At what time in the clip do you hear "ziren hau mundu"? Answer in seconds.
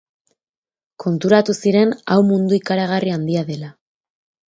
1.65-2.61